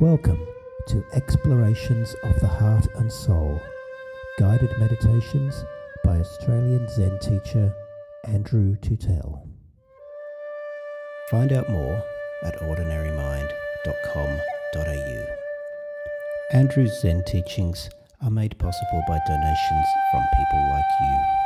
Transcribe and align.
Welcome 0.00 0.40
to 0.86 1.04
Explorations 1.12 2.16
of 2.24 2.40
the 2.40 2.46
Heart 2.46 2.86
and 2.94 3.12
Soul, 3.12 3.60
guided 4.38 4.70
meditations 4.78 5.62
by 6.02 6.20
Australian 6.20 6.88
Zen 6.88 7.18
teacher 7.18 7.74
Andrew 8.24 8.76
Tootell. 8.76 9.46
Find 11.30 11.52
out 11.52 11.68
more 11.68 12.02
at 12.44 12.58
ordinarymind.com.au. 12.62 15.26
Andrew's 16.54 16.98
Zen 17.02 17.22
teachings 17.26 17.90
are 18.22 18.30
made 18.30 18.58
possible 18.58 19.04
by 19.06 19.18
donations 19.28 19.86
from 20.10 20.22
people 20.32 20.70
like 20.70 20.84
you. 21.02 21.39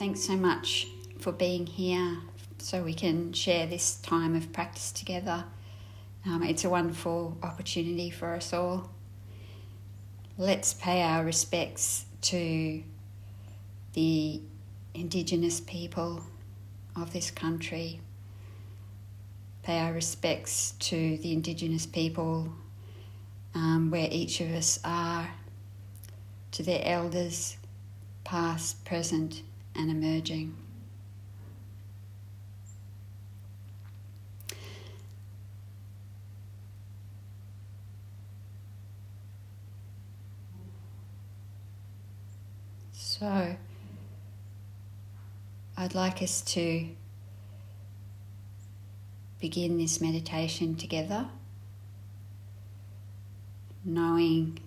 Thanks 0.00 0.22
so 0.22 0.34
much 0.34 0.86
for 1.18 1.30
being 1.30 1.66
here 1.66 2.16
so 2.56 2.82
we 2.82 2.94
can 2.94 3.34
share 3.34 3.66
this 3.66 3.96
time 3.96 4.34
of 4.34 4.50
practice 4.50 4.92
together. 4.92 5.44
Um, 6.24 6.42
it's 6.42 6.64
a 6.64 6.70
wonderful 6.70 7.36
opportunity 7.42 8.08
for 8.08 8.32
us 8.32 8.54
all. 8.54 8.90
Let's 10.38 10.72
pay 10.72 11.02
our 11.02 11.22
respects 11.22 12.06
to 12.22 12.82
the 13.92 14.40
Indigenous 14.94 15.60
people 15.60 16.24
of 16.96 17.12
this 17.12 17.30
country. 17.30 18.00
Pay 19.64 19.80
our 19.80 19.92
respects 19.92 20.72
to 20.78 21.18
the 21.18 21.30
Indigenous 21.30 21.84
people 21.84 22.50
um, 23.54 23.90
where 23.90 24.08
each 24.10 24.40
of 24.40 24.50
us 24.52 24.80
are, 24.82 25.28
to 26.52 26.62
their 26.62 26.80
elders, 26.84 27.58
past, 28.24 28.82
present, 28.86 29.42
and 29.74 29.90
emerging. 29.90 30.54
So, 42.92 43.56
I'd 45.76 45.94
like 45.94 46.22
us 46.22 46.40
to 46.42 46.88
begin 49.40 49.76
this 49.76 50.00
meditation 50.00 50.74
together, 50.74 51.28
knowing 53.84 54.58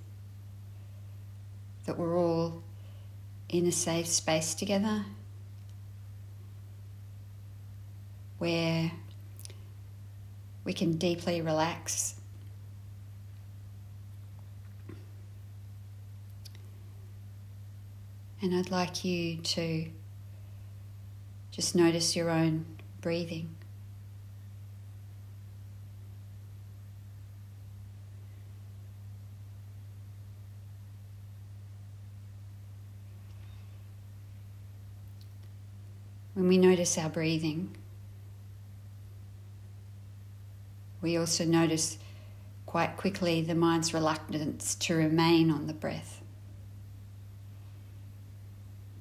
that 1.86 1.98
we're 1.98 2.18
all 2.18 2.62
in 3.54 3.68
a 3.68 3.72
safe 3.72 4.08
space 4.08 4.56
together 4.56 5.06
where 8.40 8.92
we 10.64 10.74
can 10.74 10.94
deeply 10.94 11.40
relax. 11.40 12.16
And 18.42 18.56
I'd 18.56 18.72
like 18.72 19.06
you 19.06 19.38
to 19.38 19.86
just 21.52 21.76
notice 21.76 22.16
your 22.16 22.32
own 22.32 22.66
breathing. 23.02 23.56
When 36.34 36.48
we 36.48 36.58
notice 36.58 36.98
our 36.98 37.10
breathing, 37.10 37.76
we 41.02 41.18
also 41.18 41.46
notice 41.46 41.98
quite 42.66 42.98
quickly 42.98 43.42
the 43.42 43.54
mind's 43.54 43.94
reluctance 43.94 44.74
to 44.76 44.96
remain 44.96 45.52
on 45.52 45.68
the 45.68 45.74
breath. 45.74 46.22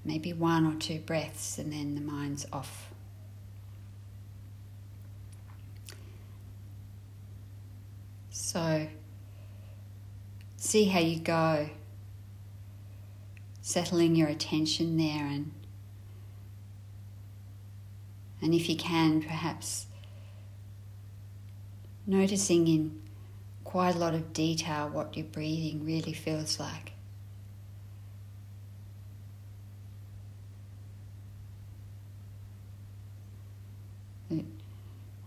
Maybe 0.04 0.32
one 0.32 0.66
or 0.66 0.74
two 0.78 0.98
breaths, 0.98 1.58
and 1.58 1.72
then 1.72 1.94
the 1.94 2.00
mind's 2.00 2.44
off. 2.52 2.92
So, 8.30 8.88
see 10.56 10.84
how 10.86 11.00
you 11.00 11.20
go, 11.20 11.70
settling 13.62 14.16
your 14.16 14.28
attention 14.28 14.98
there 14.98 15.24
and 15.24 15.52
and 18.42 18.52
if 18.52 18.68
you 18.68 18.76
can, 18.76 19.22
perhaps 19.22 19.86
noticing 22.06 22.66
in 22.66 23.00
quite 23.62 23.94
a 23.94 23.98
lot 23.98 24.14
of 24.14 24.32
detail 24.32 24.88
what 24.88 25.16
your 25.16 25.26
breathing 25.26 25.84
really 25.84 26.12
feels 26.12 26.58
like. 26.58 26.92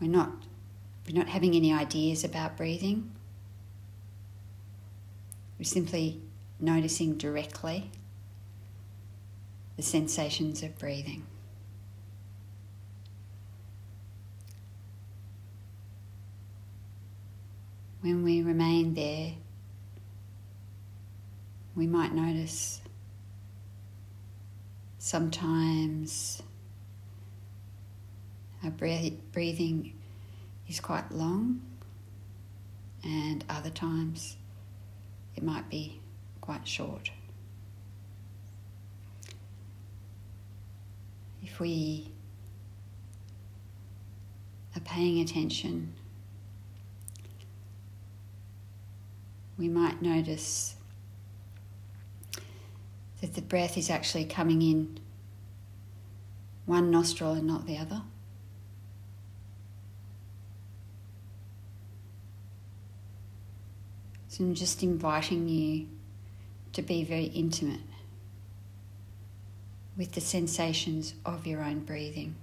We're 0.01 0.09
not, 0.09 0.33
we're 1.07 1.17
not 1.17 1.29
having 1.29 1.55
any 1.55 1.73
ideas 1.73 2.25
about 2.25 2.57
breathing. 2.57 3.11
We're 5.57 5.63
simply 5.63 6.19
noticing 6.59 7.17
directly 7.17 7.91
the 9.77 9.83
sensations 9.83 10.61
of 10.61 10.77
breathing. 10.77 11.25
When 18.05 18.23
we 18.23 18.43
remain 18.43 18.93
there, 18.93 19.31
we 21.75 21.87
might 21.87 22.13
notice 22.13 22.79
sometimes 24.99 26.43
our 28.63 28.69
breathing 28.69 29.99
is 30.69 30.79
quite 30.79 31.11
long, 31.11 31.59
and 33.03 33.43
other 33.49 33.71
times 33.71 34.37
it 35.35 35.41
might 35.41 35.67
be 35.71 35.99
quite 36.41 36.67
short. 36.67 37.09
If 41.41 41.59
we 41.59 42.11
are 44.75 44.81
paying 44.81 45.21
attention 45.21 45.95
we 49.57 49.69
might 49.69 50.01
notice 50.01 50.75
that 53.21 53.33
the 53.33 53.41
breath 53.41 53.77
is 53.77 53.89
actually 53.89 54.25
coming 54.25 54.61
in 54.61 54.99
one 56.65 56.91
nostril 56.91 57.33
and 57.33 57.47
not 57.47 57.65
the 57.65 57.77
other. 57.77 58.01
So 64.27 64.43
I'm 64.43 64.53
just 64.53 64.83
inviting 64.83 65.47
you 65.47 65.87
to 66.73 66.81
be 66.81 67.05
very 67.05 67.25
intimate 67.25 67.79
with 69.95 70.11
the 70.11 70.19
sensations 70.19 71.13
of 71.25 71.47
your 71.47 71.61
own 71.61 71.79
breathing. 71.79 72.35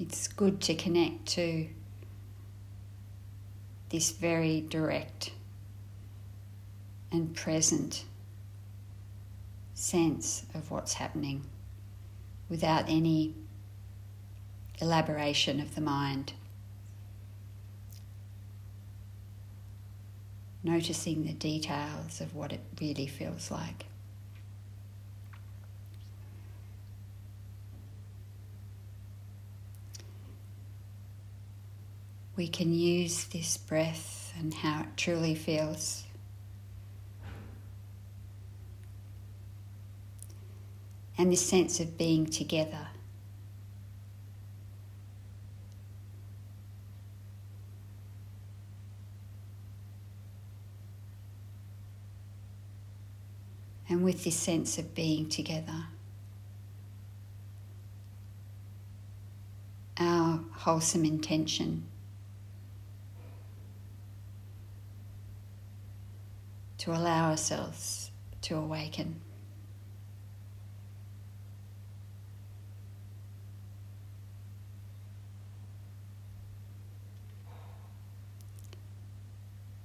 It's 0.00 0.28
good 0.28 0.62
to 0.62 0.74
connect 0.74 1.26
to 1.26 1.68
this 3.90 4.12
very 4.12 4.62
direct 4.62 5.32
and 7.12 7.34
present 7.36 8.04
sense 9.74 10.46
of 10.54 10.70
what's 10.70 10.94
happening 10.94 11.42
without 12.48 12.88
any 12.88 13.34
elaboration 14.80 15.60
of 15.60 15.74
the 15.74 15.80
mind. 15.82 16.32
Noticing 20.62 21.24
the 21.24 21.32
details 21.34 22.22
of 22.22 22.34
what 22.34 22.52
it 22.52 22.60
really 22.80 23.06
feels 23.06 23.50
like. 23.50 23.84
we 32.40 32.48
can 32.48 32.72
use 32.72 33.24
this 33.24 33.58
breath 33.58 34.32
and 34.38 34.54
how 34.54 34.80
it 34.80 34.96
truly 34.96 35.34
feels. 35.34 36.04
And 41.18 41.30
this 41.30 41.46
sense 41.46 41.80
of 41.80 41.98
being 41.98 42.24
together. 42.24 42.88
and 53.86 54.04
with 54.04 54.22
this 54.22 54.36
sense 54.36 54.78
of 54.78 54.94
being 54.94 55.28
together. 55.28 55.88
Our 59.98 60.44
wholesome 60.52 61.04
intention 61.04 61.89
to 66.80 66.92
allow 66.92 67.28
ourselves 67.28 68.10
to 68.40 68.56
awaken. 68.56 69.20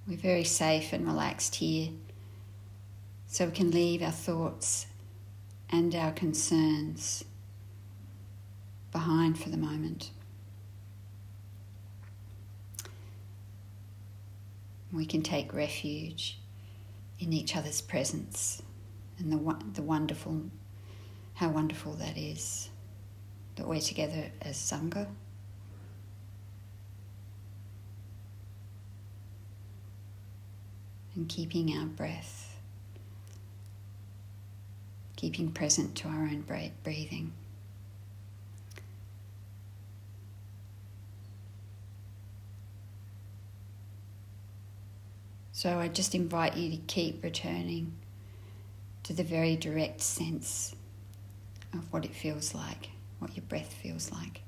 We're 0.07 0.15
very 0.15 0.45
safe 0.45 0.93
and 0.93 1.05
relaxed 1.05 1.55
here, 1.55 1.89
so 3.27 3.47
we 3.47 3.51
can 3.51 3.71
leave 3.71 4.01
our 4.01 4.11
thoughts 4.11 4.85
and 5.69 5.93
our 5.93 6.13
concerns 6.13 7.25
behind 8.93 9.37
for 9.37 9.49
the 9.49 9.57
moment. 9.57 10.11
We 14.93 15.05
can 15.05 15.23
take 15.23 15.53
refuge 15.53 16.39
in 17.19 17.33
each 17.33 17.55
other's 17.55 17.81
presence 17.81 18.61
and 19.17 19.31
the, 19.31 19.57
the 19.73 19.81
wonderful, 19.81 20.41
how 21.35 21.49
wonderful 21.49 21.93
that 21.93 22.17
is 22.17 22.69
that 23.55 23.67
we're 23.67 23.79
together 23.79 24.31
as 24.41 24.57
Sangha. 24.57 25.07
and 31.15 31.29
keeping 31.29 31.77
our 31.77 31.85
breath, 31.85 32.59
keeping 35.15 35.49
present 35.49 35.95
to 35.95 36.09
our 36.09 36.23
own 36.23 36.43
breathing. 36.83 37.31
So 45.55 45.79
I 45.79 45.87
just 45.87 46.13
invite 46.13 46.57
you 46.57 46.69
to 46.71 46.77
keep 46.85 47.23
returning 47.23 47.93
to 49.03 49.13
the 49.13 49.23
very 49.23 49.55
direct 49.55 50.01
sense 50.01 50.75
of 51.73 51.91
what 51.93 52.03
it 52.03 52.13
feels 52.13 52.53
like, 52.53 52.89
what 53.19 53.37
your 53.37 53.45
breath 53.45 53.71
feels 53.71 54.11
like. 54.11 54.41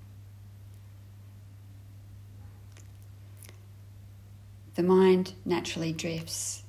the 4.77 4.83
mind 4.83 5.33
naturally 5.43 5.91
drifts. 5.91 6.61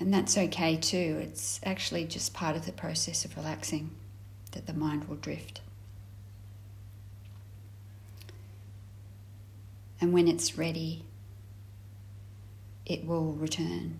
And 0.00 0.12
that's 0.12 0.36
okay 0.36 0.76
too. 0.76 1.20
It's 1.22 1.60
actually 1.64 2.06
just 2.06 2.34
part 2.34 2.56
of 2.56 2.66
the 2.66 2.72
process 2.72 3.24
of 3.24 3.36
relaxing 3.36 3.92
that 4.50 4.66
the 4.66 4.74
mind 4.74 5.04
will 5.04 5.14
drift. 5.14 5.60
And 10.00 10.12
when 10.12 10.26
it's 10.26 10.58
ready, 10.58 11.04
it 12.86 13.06
will 13.06 13.32
return. 13.32 13.98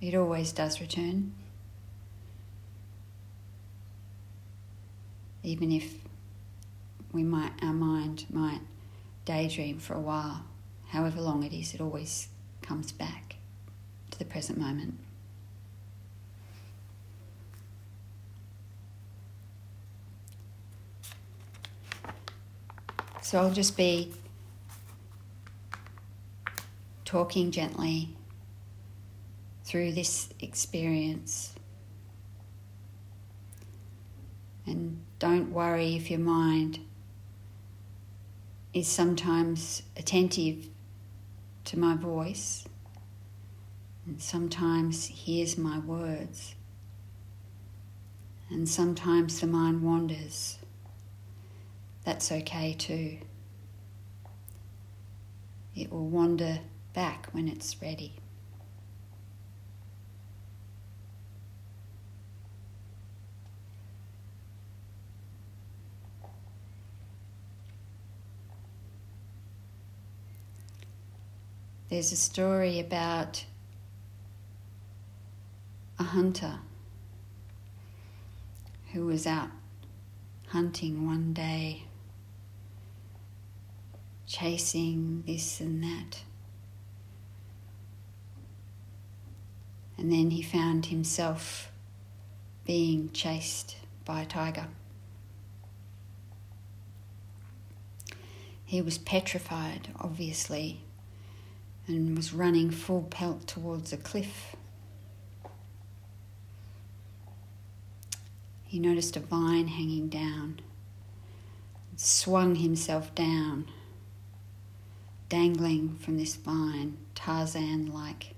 It 0.00 0.14
always 0.14 0.52
does 0.52 0.80
return. 0.80 1.32
Even 5.42 5.72
if 5.72 5.94
we 7.12 7.22
might, 7.22 7.52
our 7.62 7.72
mind 7.72 8.26
might 8.30 8.60
daydream 9.24 9.78
for 9.78 9.94
a 9.94 10.00
while, 10.00 10.44
however 10.88 11.20
long 11.20 11.42
it 11.42 11.52
is, 11.52 11.74
it 11.74 11.80
always 11.80 12.28
comes 12.62 12.92
back 12.92 13.36
to 14.10 14.18
the 14.18 14.24
present 14.24 14.58
moment. 14.58 14.98
So 23.22 23.38
I'll 23.38 23.52
just 23.52 23.76
be 23.76 24.12
talking 27.10 27.50
gently 27.50 28.08
through 29.64 29.90
this 29.90 30.28
experience. 30.38 31.56
And 34.64 35.02
don't 35.18 35.50
worry 35.50 35.96
if 35.96 36.08
your 36.08 36.20
mind 36.20 36.78
is 38.72 38.86
sometimes 38.86 39.82
attentive 39.96 40.68
to 41.64 41.76
my 41.76 41.96
voice 41.96 42.64
and 44.06 44.22
sometimes 44.22 45.06
hears 45.06 45.58
my 45.58 45.80
words. 45.80 46.54
And 48.50 48.68
sometimes 48.68 49.40
the 49.40 49.48
mind 49.48 49.82
wanders. 49.82 50.58
That's 52.04 52.30
okay 52.30 52.74
too. 52.74 53.18
It 55.74 55.90
will 55.90 56.06
wander 56.06 56.60
back 56.92 57.28
when 57.32 57.48
it's 57.48 57.80
ready. 57.80 58.14
There's 71.88 72.12
a 72.12 72.16
story 72.16 72.78
about 72.78 73.44
a 75.98 76.04
hunter 76.04 76.60
who 78.92 79.06
was 79.06 79.26
out 79.26 79.50
hunting 80.46 81.04
one 81.04 81.32
day, 81.32 81.82
chasing 84.26 85.24
this 85.26 85.60
and 85.60 85.82
that. 85.82 86.22
And 90.00 90.10
then 90.10 90.30
he 90.30 90.40
found 90.40 90.86
himself 90.86 91.70
being 92.64 93.10
chased 93.12 93.76
by 94.06 94.22
a 94.22 94.26
tiger. 94.26 94.68
He 98.64 98.80
was 98.80 98.96
petrified, 98.96 99.88
obviously, 100.00 100.80
and 101.86 102.16
was 102.16 102.32
running 102.32 102.70
full 102.70 103.02
pelt 103.02 103.46
towards 103.46 103.92
a 103.92 103.98
cliff. 103.98 104.56
He 108.64 108.78
noticed 108.78 109.18
a 109.18 109.20
vine 109.20 109.68
hanging 109.68 110.08
down, 110.08 110.60
and 111.90 112.00
swung 112.00 112.54
himself 112.54 113.14
down, 113.14 113.66
dangling 115.28 115.96
from 115.96 116.16
this 116.16 116.36
vine, 116.36 116.96
Tarzan 117.14 117.92
like. 117.92 118.34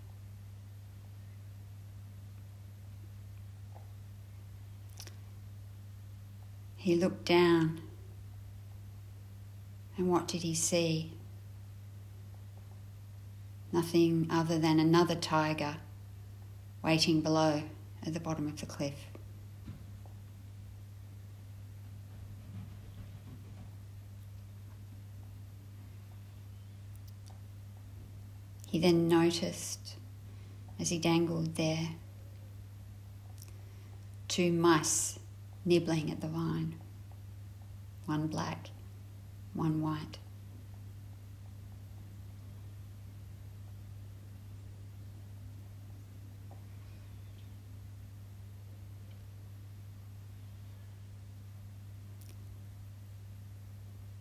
He 6.83 6.97
looked 6.97 7.25
down, 7.25 7.81
and 9.97 10.11
what 10.11 10.29
did 10.29 10.43
he 10.43 10.55
see? 10.55 11.13
nothing 13.73 14.27
other 14.31 14.59
than 14.59 14.79
another 14.79 15.15
tiger 15.15 15.77
waiting 16.83 17.23
below 17.23 17.63
at 18.07 18.13
the 18.13 18.21
bottom 18.21 18.47
of 18.47 18.61
the 18.61 18.67
cliff. 18.67 19.07
He 28.69 28.79
then 28.79 29.09
noticed 29.09 29.97
as 30.79 30.89
he 30.89 30.99
dangled 30.99 31.57
there 31.57 31.91
two 34.29 34.51
mice 34.51 35.19
nibbling 35.65 36.11
at 36.11 36.21
the 36.21 36.27
vine, 36.27 36.75
one 38.07 38.27
black, 38.27 38.71
one 39.55 39.81
white. 39.81 40.19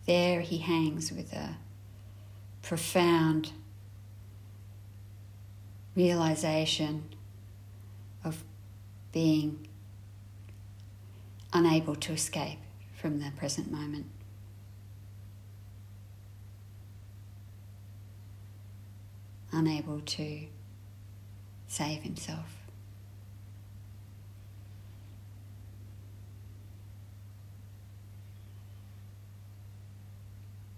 There 0.06 0.40
he 0.40 0.58
hangs 0.58 1.12
with 1.12 1.32
a 1.32 1.56
profound 2.60 3.52
realization 5.94 7.04
of 8.24 8.42
being 9.12 9.68
unable 11.52 11.94
to 11.96 12.12
escape 12.12 12.58
from 12.94 13.18
the 13.20 13.30
present 13.36 13.70
moment. 13.70 14.06
Unable 19.52 20.00
to 20.00 20.46
save 21.66 22.02
himself. 22.02 22.56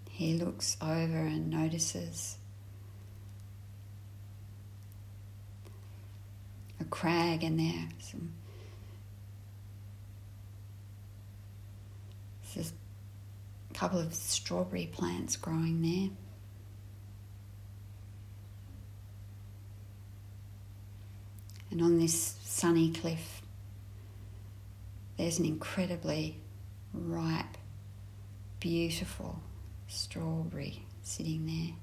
He 0.09 0.33
looks 0.33 0.77
over 0.81 1.19
and 1.19 1.49
notices 1.49 2.37
a 6.79 6.85
crag 6.85 7.43
in 7.43 7.57
there 7.57 7.89
some 7.99 8.31
there's 12.55 12.73
couple 13.75 13.99
of 13.99 14.13
strawberry 14.13 14.87
plants 14.87 15.35
growing 15.35 15.81
there. 15.81 16.09
And 21.69 21.81
on 21.81 21.99
this 21.99 22.37
sunny 22.43 22.93
cliff, 22.93 23.41
there's 25.17 25.39
an 25.39 25.45
incredibly 25.45 26.39
ripe, 26.93 27.57
beautiful 28.61 29.41
strawberry 29.87 30.85
sitting 31.01 31.45
there. 31.45 31.75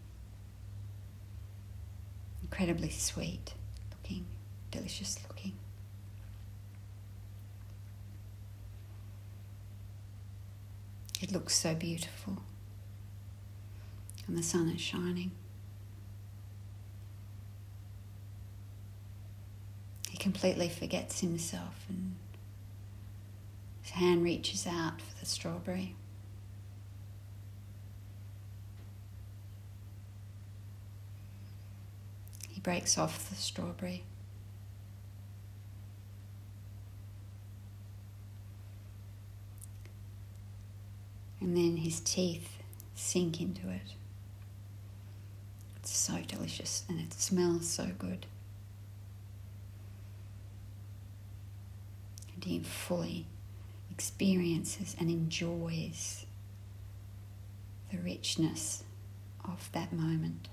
Incredibly 2.40 2.88
sweet 2.88 3.52
looking, 3.90 4.24
delicious 4.70 5.18
looking. 5.22 5.31
It 11.22 11.30
looks 11.30 11.54
so 11.54 11.76
beautiful, 11.76 12.42
and 14.26 14.36
the 14.36 14.42
sun 14.42 14.68
is 14.70 14.80
shining. 14.80 15.30
He 20.10 20.18
completely 20.18 20.68
forgets 20.68 21.20
himself, 21.20 21.84
and 21.88 22.16
his 23.82 23.92
hand 23.92 24.24
reaches 24.24 24.66
out 24.66 25.00
for 25.00 25.20
the 25.20 25.26
strawberry. 25.26 25.94
He 32.48 32.58
breaks 32.60 32.98
off 32.98 33.30
the 33.30 33.36
strawberry. 33.36 34.02
And 41.42 41.56
then 41.56 41.78
his 41.78 41.98
teeth 41.98 42.62
sink 42.94 43.40
into 43.40 43.68
it. 43.68 43.94
It's 45.76 45.90
so 45.90 46.20
delicious 46.28 46.84
and 46.88 47.00
it 47.00 47.12
smells 47.12 47.68
so 47.68 47.88
good. 47.98 48.26
And 52.32 52.44
he 52.44 52.60
fully 52.60 53.26
experiences 53.90 54.94
and 55.00 55.10
enjoys 55.10 56.26
the 57.90 57.98
richness 57.98 58.84
of 59.44 59.68
that 59.72 59.92
moment. 59.92 60.48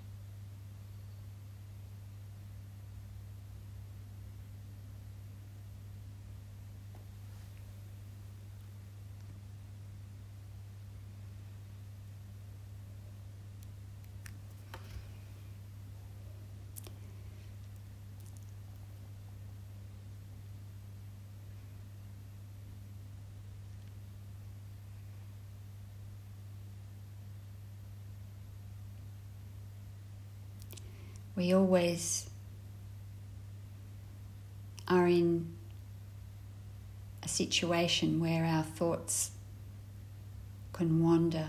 We 31.40 31.54
always 31.54 32.30
are 34.90 35.08
in 35.08 35.48
a 37.24 37.30
situation 37.30 38.20
where 38.20 38.44
our 38.44 38.64
thoughts 38.64 39.32
can 40.74 41.02
wander 41.02 41.48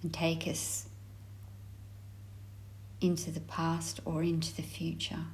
and 0.00 0.14
take 0.14 0.46
us 0.46 0.86
into 3.00 3.32
the 3.32 3.40
past 3.40 3.98
or 4.04 4.22
into 4.22 4.54
the 4.54 4.62
future, 4.62 5.24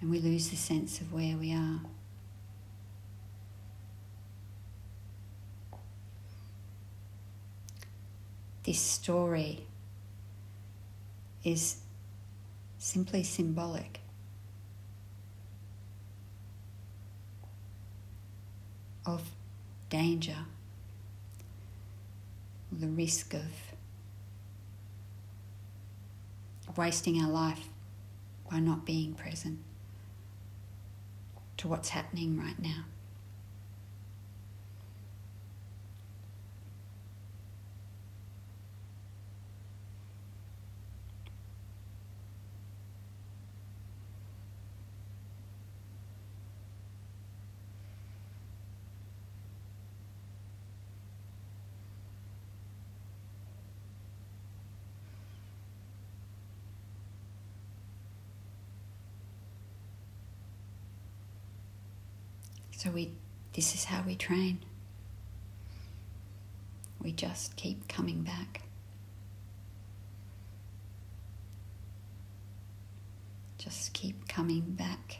and 0.00 0.12
we 0.12 0.20
lose 0.20 0.50
the 0.50 0.56
sense 0.56 1.00
of 1.00 1.12
where 1.12 1.36
we 1.36 1.52
are. 1.52 1.80
This 8.62 8.78
story 8.78 9.66
is 11.44 11.80
simply 12.78 13.22
symbolic 13.22 14.00
of 19.06 19.30
danger, 19.88 20.36
the 22.70 22.86
risk 22.88 23.34
of 23.34 23.74
wasting 26.76 27.20
our 27.20 27.30
life 27.30 27.68
by 28.50 28.60
not 28.60 28.86
being 28.86 29.14
present 29.14 29.58
to 31.56 31.68
what's 31.68 31.90
happening 31.90 32.38
right 32.38 32.58
now. 32.58 32.84
So 62.82 62.88
we 62.88 63.12
this 63.52 63.74
is 63.74 63.84
how 63.84 64.02
we 64.06 64.16
train. 64.16 64.60
We 67.02 67.12
just 67.12 67.54
keep 67.56 67.86
coming 67.88 68.22
back. 68.22 68.62
Just 73.58 73.92
keep 73.92 74.26
coming 74.28 74.62
back 74.62 75.18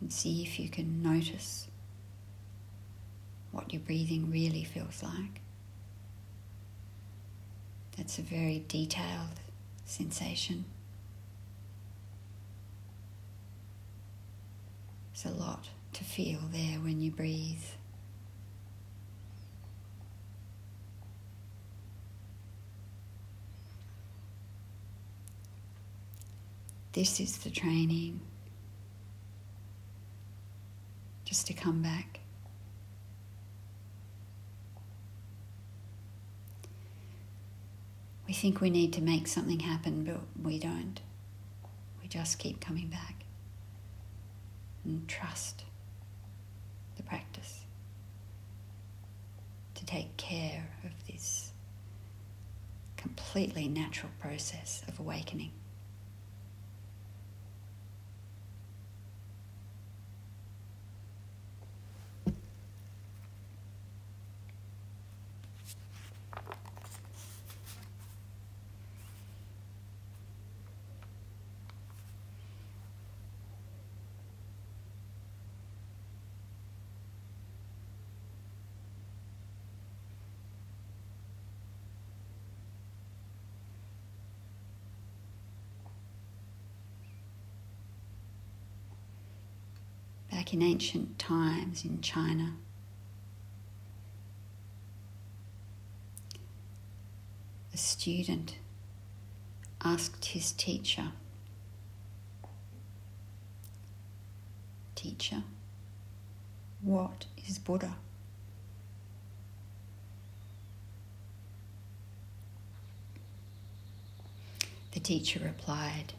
and 0.00 0.10
see 0.10 0.42
if 0.42 0.58
you 0.58 0.70
can 0.70 1.02
notice 1.02 1.68
what 3.52 3.70
your 3.70 3.82
breathing 3.82 4.30
really 4.30 4.64
feels 4.64 5.02
like. 5.02 5.42
That's 7.98 8.18
a 8.18 8.22
very 8.22 8.64
detailed 8.66 9.40
sensation. 9.84 10.64
There's 15.22 15.34
a 15.34 15.38
lot 15.38 15.68
to 15.94 16.04
feel 16.04 16.38
there 16.52 16.78
when 16.78 17.00
you 17.00 17.10
breathe. 17.10 17.62
This 26.92 27.20
is 27.20 27.38
the 27.38 27.50
training. 27.50 28.20
Just 31.24 31.46
to 31.48 31.52
come 31.52 31.82
back. 31.82 32.20
We 38.26 38.34
think 38.34 38.60
we 38.60 38.70
need 38.70 38.92
to 38.92 39.00
make 39.00 39.26
something 39.26 39.60
happen, 39.60 40.04
but 40.04 40.20
we 40.44 40.58
don't. 40.58 41.00
We 42.02 42.08
just 42.08 42.38
keep 42.38 42.60
coming 42.60 42.88
back 42.88 43.17
and 44.88 45.06
trust 45.06 45.64
the 46.96 47.02
practice 47.02 47.64
to 49.74 49.84
take 49.84 50.16
care 50.16 50.70
of 50.84 51.06
this 51.06 51.52
completely 52.96 53.68
natural 53.68 54.10
process 54.18 54.82
of 54.88 54.98
awakening. 54.98 55.52
In 90.52 90.62
ancient 90.62 91.18
times 91.18 91.84
in 91.84 92.00
China. 92.00 92.54
A 97.72 97.76
student 97.76 98.58
asked 99.84 100.24
his 100.26 100.52
teacher, 100.52 101.12
Teacher, 104.94 105.44
what 106.82 107.26
is 107.46 107.58
Buddha? 107.58 107.94
The 114.92 115.00
teacher 115.00 115.40
replied, 115.44 116.14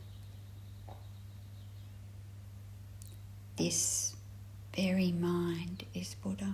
This 3.57 4.15
very 4.81 5.11
mind 5.11 5.83
is 5.93 6.15
Buddha. 6.15 6.53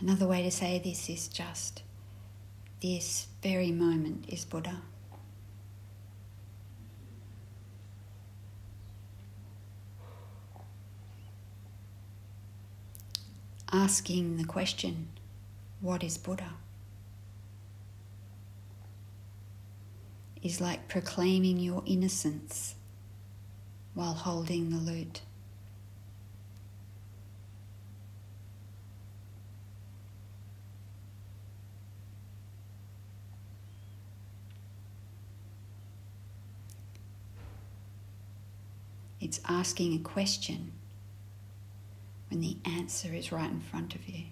Another 0.00 0.26
way 0.26 0.42
to 0.42 0.50
say 0.50 0.80
this 0.82 1.10
is 1.10 1.28
just 1.28 1.82
this 2.80 3.26
very 3.42 3.70
moment 3.70 4.24
is 4.28 4.46
Buddha. 4.46 4.80
Asking 13.70 14.38
the 14.38 14.44
question, 14.44 15.08
what 15.80 16.02
is 16.02 16.18
Buddha? 16.18 16.54
Is 20.42 20.60
like 20.60 20.88
proclaiming 20.88 21.58
your 21.58 21.82
innocence 21.86 22.74
while 23.94 24.14
holding 24.14 24.70
the 24.70 24.76
loot. 24.76 25.22
It's 39.20 39.40
asking 39.48 39.94
a 39.94 39.98
question 39.98 40.72
when 42.30 42.40
the 42.40 42.56
answer 42.64 43.12
is 43.12 43.32
right 43.32 43.50
in 43.50 43.60
front 43.60 43.94
of 43.94 44.08
you. 44.08 44.24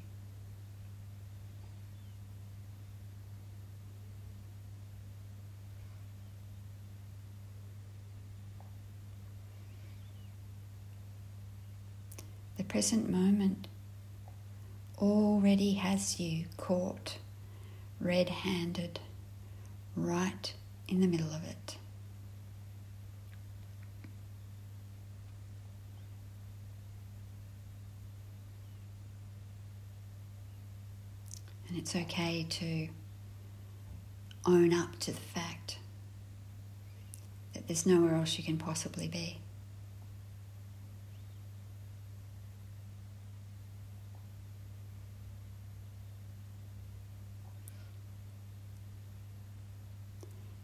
The 12.56 12.64
present 12.76 13.08
moment 13.08 13.68
already 14.98 15.72
has 15.72 16.20
you 16.20 16.44
caught 16.58 17.16
red 18.02 18.28
handed 18.28 19.00
right 19.96 20.52
in 20.86 21.00
the 21.00 21.06
middle 21.06 21.30
of 21.30 21.42
it. 21.42 21.78
And 31.70 31.78
it's 31.78 31.96
okay 31.96 32.44
to 32.46 32.88
own 34.44 34.74
up 34.74 34.98
to 34.98 35.12
the 35.12 35.18
fact 35.18 35.78
that 37.54 37.66
there's 37.68 37.86
nowhere 37.86 38.16
else 38.16 38.36
you 38.36 38.44
can 38.44 38.58
possibly 38.58 39.08
be. 39.08 39.38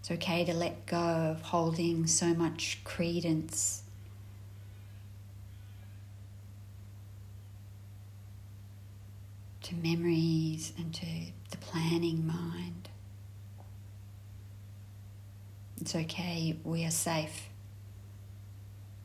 It's 0.02 0.10
okay 0.10 0.44
to 0.46 0.52
let 0.52 0.84
go 0.86 0.96
of 0.96 1.42
holding 1.42 2.08
so 2.08 2.34
much 2.34 2.80
credence 2.82 3.84
to 9.62 9.76
memories 9.76 10.72
and 10.76 10.92
to 10.92 11.06
the 11.52 11.56
planning 11.58 12.26
mind. 12.26 12.88
It's 15.80 15.94
okay, 15.94 16.58
we 16.64 16.84
are 16.84 16.90
safe 16.90 17.48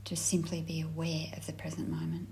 to 0.05 0.15
simply 0.15 0.61
be 0.61 0.81
aware 0.81 1.27
of 1.37 1.45
the 1.45 1.53
present 1.53 1.89
moment. 1.91 2.27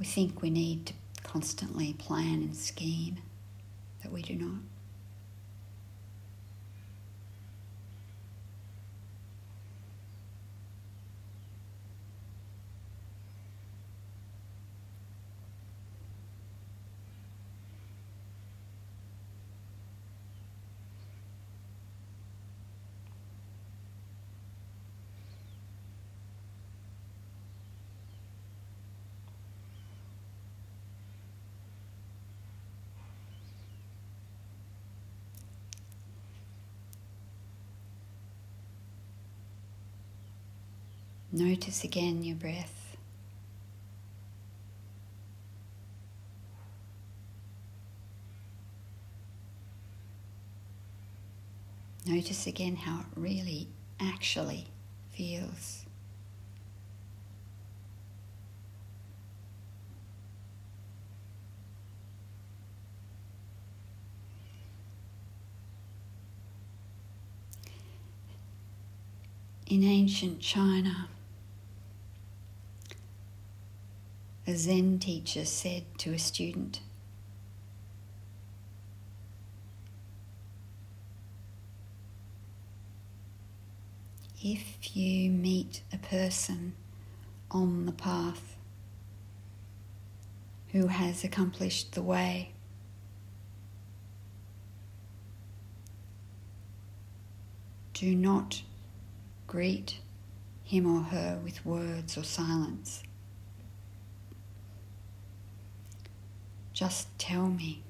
We 0.00 0.04
think 0.04 0.42
we 0.42 0.50
need 0.50 0.86
to 0.86 0.94
constantly 1.22 1.92
plan 1.92 2.42
and 2.42 2.56
scheme, 2.56 3.18
but 4.04 4.12
we 4.12 4.22
do 4.22 4.36
not. 4.36 4.73
Notice 41.34 41.82
again 41.82 42.22
your 42.22 42.36
breath. 42.36 42.96
Notice 52.06 52.46
again 52.46 52.76
how 52.76 53.00
it 53.00 53.06
really 53.16 53.66
actually 54.00 54.68
feels. 55.10 55.84
In 69.66 69.82
ancient 69.82 70.38
China, 70.38 71.08
a 74.46 74.54
Zen 74.54 74.98
teacher 74.98 75.44
said 75.44 75.84
to 75.98 76.12
a 76.12 76.18
student, 76.18 76.80
If 84.42 84.94
you 84.94 85.30
meet 85.30 85.82
a 85.90 85.96
person 85.96 86.74
on 87.50 87.86
the 87.86 87.92
path 87.92 88.56
who 90.72 90.88
has 90.88 91.24
accomplished 91.24 91.92
the 91.92 92.02
way, 92.02 92.52
do 97.94 98.14
not 98.14 98.60
greet 99.46 100.00
him 100.62 100.86
or 100.86 101.04
her 101.04 101.40
with 101.42 101.64
words 101.64 102.18
or 102.18 102.24
silence. 102.24 103.02
Just 106.74 107.18
tell 107.18 107.46
me. 107.46 107.82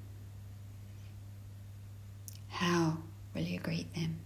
How 2.49 2.99
will 3.35 3.43
you 3.43 3.59
greet 3.59 3.93
them? 3.95 4.21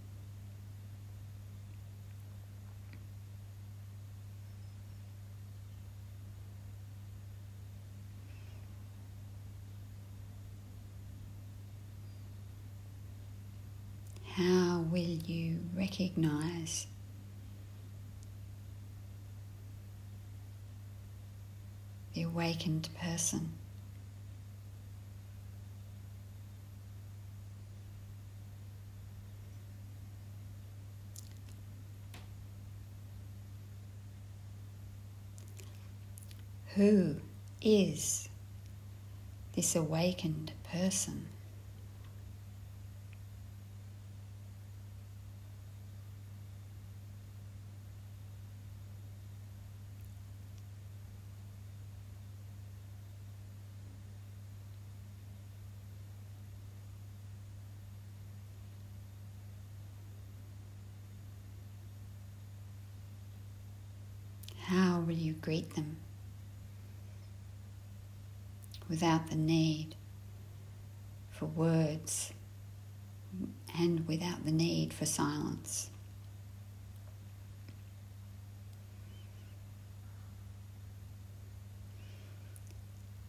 How 14.33 14.85
will 14.91 14.99
you 14.99 15.59
recognize 15.75 16.87
the 22.13 22.23
awakened 22.23 22.89
person. 23.01 23.53
Who 36.79 37.17
is 37.61 38.29
this 39.51 39.75
awakened 39.75 40.53
person? 40.63 41.27
How 64.59 65.01
will 65.01 65.11
you 65.11 65.33
greet 65.33 65.75
them? 65.75 65.88
Without 68.89 69.29
the 69.29 69.35
need 69.35 69.95
for 71.29 71.45
words 71.45 72.33
and 73.77 74.07
without 74.07 74.43
the 74.43 74.51
need 74.51 74.91
for 74.91 75.05
silence. 75.05 75.91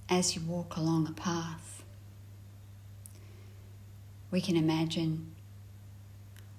As 0.08 0.34
you 0.34 0.42
walk 0.42 0.76
along 0.76 1.06
a 1.06 1.12
path, 1.12 1.84
we 4.30 4.40
can 4.40 4.56
imagine 4.56 5.32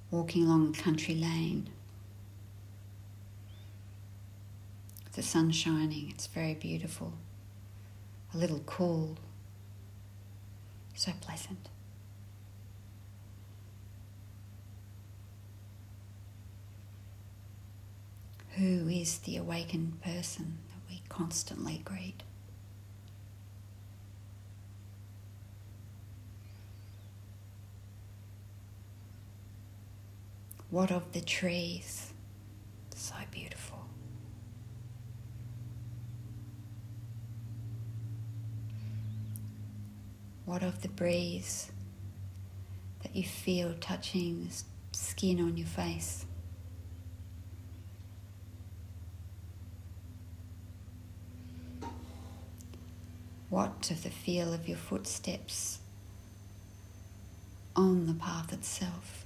walking 0.09 0.45
along 0.45 0.73
a 0.77 0.81
country 0.81 1.15
lane. 1.15 1.69
The 5.13 5.21
sun 5.21 5.51
shining, 5.51 6.09
it's 6.09 6.27
very 6.27 6.53
beautiful 6.53 7.13
a 8.33 8.37
little 8.37 8.61
cool, 8.65 9.17
so 10.95 11.11
pleasant. 11.21 11.69
Who 18.57 18.87
is 18.87 19.19
the 19.19 19.37
awakened 19.37 20.01
person 20.01 20.59
that 20.69 20.89
we 20.89 21.01
constantly 21.09 21.81
greet? 21.83 22.23
What 30.69 30.91
of 30.91 31.11
the 31.11 31.21
trees? 31.21 32.13
So 32.95 33.15
beautiful. 33.31 33.70
What 40.51 40.63
of 40.63 40.81
the 40.81 40.89
breeze 40.89 41.71
that 43.03 43.15
you 43.15 43.23
feel 43.23 43.73
touching 43.79 44.49
the 44.49 44.63
skin 44.91 45.39
on 45.39 45.55
your 45.55 45.65
face? 45.65 46.25
What 53.47 53.89
of 53.91 54.03
the 54.03 54.09
feel 54.09 54.53
of 54.53 54.67
your 54.67 54.75
footsteps 54.75 55.79
on 57.73 58.07
the 58.07 58.13
path 58.13 58.51
itself? 58.51 59.23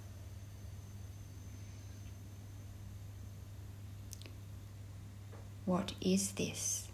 What 5.65 5.93
is 6.01 6.33
this? 6.33 6.87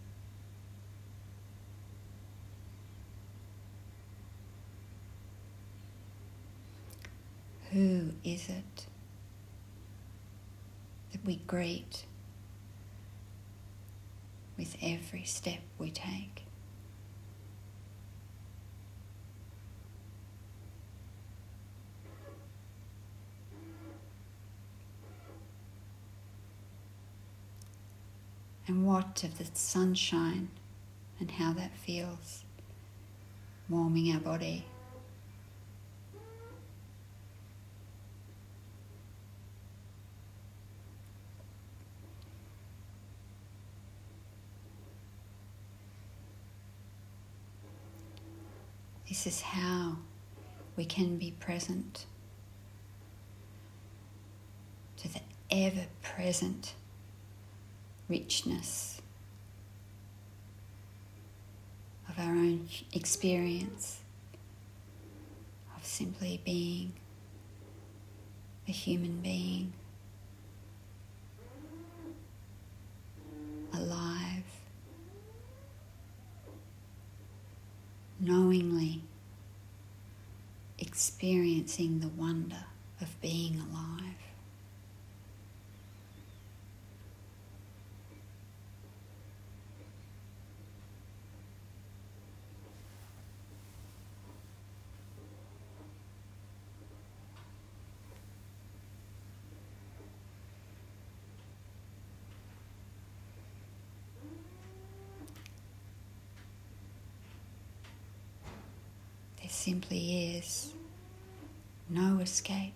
Who 7.71 8.11
is 8.25 8.49
it 8.49 8.85
that 11.13 11.25
we 11.25 11.37
greet 11.37 12.03
with 14.57 14.75
every 14.81 15.23
step 15.23 15.59
we 15.77 15.89
take? 15.89 16.43
And 28.67 28.85
what 28.85 29.23
of 29.23 29.37
the 29.37 29.45
sunshine 29.53 30.49
and 31.21 31.31
how 31.31 31.53
that 31.53 31.77
feels 31.77 32.43
warming 33.69 34.13
our 34.13 34.19
body? 34.19 34.65
This 49.23 49.35
is 49.35 49.41
how 49.41 49.97
we 50.75 50.83
can 50.83 51.19
be 51.19 51.29
present 51.39 52.07
to 54.97 55.13
the 55.13 55.19
ever 55.51 55.85
present 56.01 56.73
richness 58.09 58.99
of 62.09 62.17
our 62.17 62.31
own 62.31 62.67
experience 62.93 63.99
of 65.77 65.85
simply 65.85 66.41
being 66.43 66.93
a 68.67 68.71
human 68.71 69.21
being, 69.21 69.73
alive. 73.71 74.45
knowingly 78.21 79.01
experiencing 80.81 81.99
the 81.99 82.07
wonder 82.09 82.65
of 82.99 83.21
being 83.21 83.59
alive. 83.59 84.01
simply 109.61 109.97
is 110.41 110.73
no 111.87 112.17
escape 112.19 112.73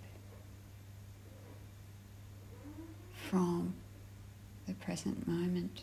from 3.30 3.74
the 4.68 4.74
present 4.76 5.28
moment. 5.28 5.82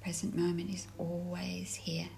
Present 0.00 0.36
moment 0.36 0.70
is 0.70 0.86
always 0.96 1.74
here. 1.74 2.08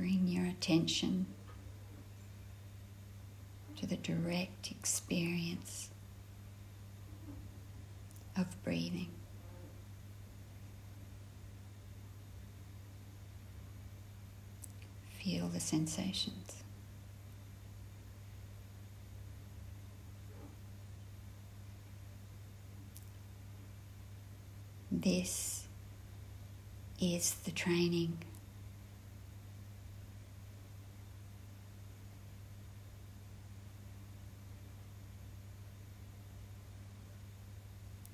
bring 0.00 0.26
your 0.26 0.49
attention 0.60 1.24
to 3.78 3.86
the 3.86 3.96
direct 3.96 4.70
experience 4.70 5.88
of 8.36 8.62
breathing. 8.62 9.08
Feel 15.18 15.48
the 15.48 15.60
sensations. 15.60 16.62
This 24.90 25.68
is 27.00 27.32
the 27.44 27.50
training. 27.50 28.18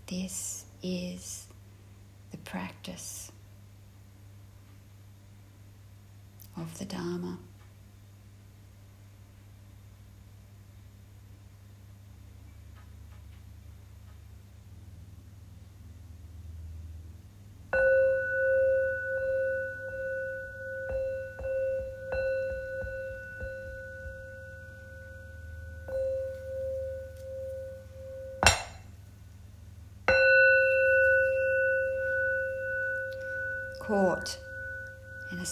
This 0.06 0.66
is 0.84 1.48
the 2.30 2.36
practice 2.36 3.32
of 6.56 6.78
the 6.78 6.84
Dharma. 6.84 7.38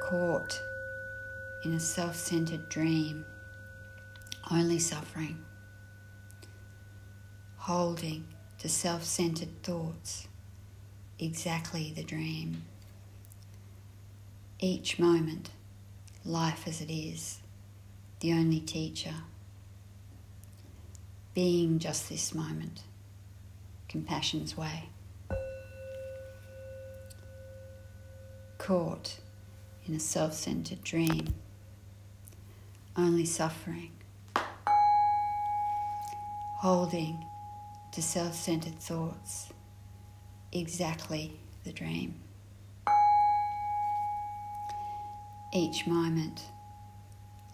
Caught 0.00 0.62
in 1.64 1.74
a 1.74 1.80
self 1.80 2.16
centered 2.16 2.68
dream, 2.68 3.24
only 4.50 4.78
suffering, 4.78 5.44
holding 7.56 8.26
to 8.58 8.68
self 8.68 9.04
centered 9.04 9.62
thoughts, 9.62 10.28
exactly 11.18 11.92
the 11.94 12.02
dream. 12.02 12.62
Each 14.58 14.98
moment, 14.98 15.50
life 16.24 16.68
as 16.68 16.80
it 16.80 16.92
is, 16.92 17.38
the 18.20 18.32
only 18.32 18.60
teacher. 18.60 19.14
Being 21.34 21.78
just 21.78 22.08
this 22.08 22.34
moment, 22.34 22.82
compassion's 23.88 24.56
way. 24.56 24.90
Caught 28.62 29.18
in 29.86 29.94
a 29.94 29.98
self 29.98 30.32
centered 30.32 30.84
dream, 30.84 31.34
only 32.96 33.24
suffering, 33.24 33.90
holding 36.60 37.24
to 37.90 38.00
self 38.00 38.34
centered 38.34 38.78
thoughts, 38.78 39.52
exactly 40.52 41.32
the 41.64 41.72
dream. 41.72 42.14
Each 45.52 45.84
moment, 45.88 46.44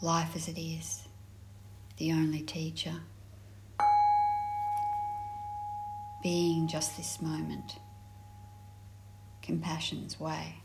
life 0.02 0.36
as 0.36 0.46
it 0.46 0.60
is, 0.60 1.08
the 1.96 2.12
only 2.12 2.42
teacher. 2.42 2.94
Being 6.22 6.68
just 6.68 6.98
this 6.98 7.22
moment, 7.22 7.76
compassion's 9.40 10.20
way. 10.20 10.56